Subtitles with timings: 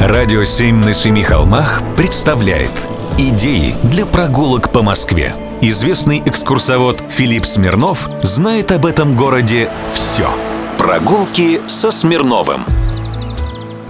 [0.00, 2.72] Радио «Семь на семи холмах» представляет
[3.18, 5.34] Идеи для прогулок по Москве.
[5.60, 10.30] Известный экскурсовод Филипп Смирнов знает об этом городе все.
[10.78, 12.62] Прогулки со Смирновым.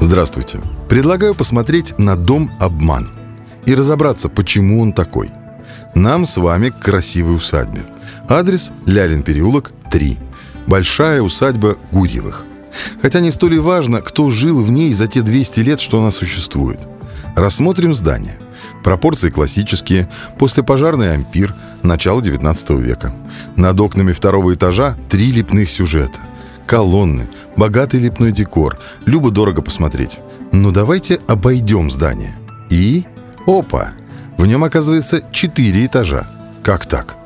[0.00, 0.58] Здравствуйте.
[0.88, 3.10] Предлагаю посмотреть на дом «Обман»
[3.64, 5.30] и разобраться, почему он такой.
[5.94, 7.82] Нам с вами к красивой усадьбе.
[8.28, 10.18] Адрес– Лялин переулок, 3.
[10.66, 12.46] Большая усадьба Гурьевых.
[13.02, 16.10] Хотя не столь и важно, кто жил в ней за те 200 лет, что она
[16.10, 16.80] существует.
[17.36, 18.38] Рассмотрим здание.
[18.82, 23.12] Пропорции классические, послепожарный ампир, начало 19 века.
[23.56, 26.20] Над окнами второго этажа три лепных сюжета.
[26.66, 30.18] Колонны, богатый лепной декор, любо-дорого посмотреть.
[30.52, 32.36] Но давайте обойдем здание.
[32.70, 33.04] И...
[33.46, 33.92] Опа!
[34.38, 36.28] В нем оказывается четыре этажа.
[36.62, 37.16] Как так?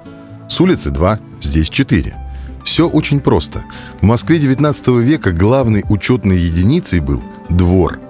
[0.49, 2.17] С улицы два, здесь четыре.
[2.65, 3.65] Все очень просто.
[4.01, 8.01] В Москве 19 века главной учетной единицей был двор.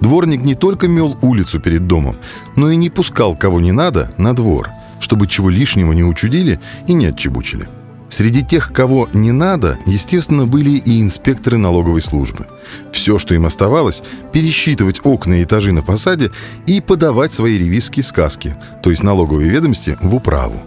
[0.00, 2.16] Дворник не только мел улицу перед домом,
[2.56, 6.94] но и не пускал кого не надо на двор, чтобы чего лишнего не учудили и
[6.94, 7.68] не отчебучили.
[8.08, 12.46] Среди тех, кого не надо, естественно, были и инспекторы налоговой службы.
[12.90, 16.30] Все, что им оставалось, пересчитывать окна и этажи на фасаде
[16.66, 20.60] и подавать свои ревизские сказки, то есть налоговые ведомости, в управу.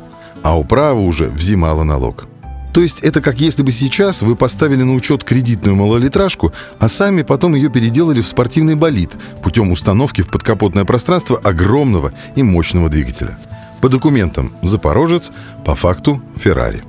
[0.43, 2.27] А управа уже взимала налог.
[2.73, 7.23] То есть это как если бы сейчас вы поставили на учет кредитную малолитражку, а сами
[7.23, 9.11] потом ее переделали в спортивный болид
[9.43, 13.37] путем установки в подкапотное пространство огромного и мощного двигателя.
[13.81, 15.31] По документам «Запорожец»,
[15.65, 16.83] по факту «Феррари».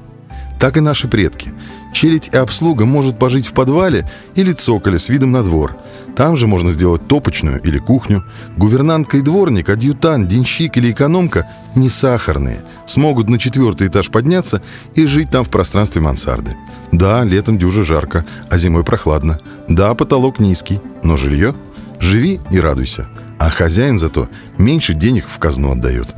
[0.63, 1.53] Так и наши предки.
[1.93, 5.77] Челядь и обслуга может пожить в подвале или цоколе с видом на двор.
[6.15, 8.23] Там же можно сделать топочную или кухню.
[8.57, 12.63] Гувернантка и дворник, адъютант, денщик или экономка не сахарные.
[12.87, 14.63] Смогут на четвертый этаж подняться
[14.95, 16.57] и жить там в пространстве мансарды.
[16.93, 19.41] Да, летом дюже жарко, а зимой прохладно.
[19.69, 21.57] Да, потолок низкий, но жилье?
[21.99, 23.09] Живи и радуйся.
[23.41, 26.15] А хозяин зато меньше денег в казну отдает.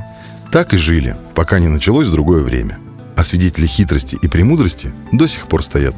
[0.51, 2.77] Так и жили, пока не началось другое время.
[3.15, 5.95] А свидетели хитрости и премудрости до сих пор стоят.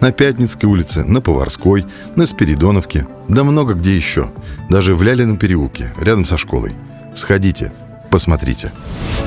[0.00, 1.84] На Пятницкой улице, на Поварской,
[2.14, 4.30] на Спиридоновке, да много где еще.
[4.70, 6.72] Даже в Лялином переулке, рядом со школой.
[7.14, 7.72] Сходите,
[8.10, 8.72] посмотрите.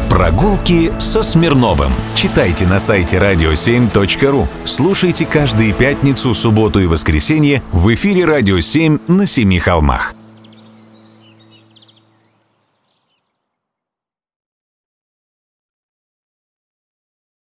[0.10, 1.92] Прогулки со Смирновым.
[2.16, 4.48] Читайте на сайте radio7.ru.
[4.66, 10.16] Слушайте каждые пятницу, субботу и воскресенье в эфире «Радио 7» на Семи холмах.